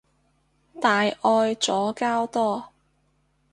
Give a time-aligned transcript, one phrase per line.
[0.81, 2.73] 大愛左膠多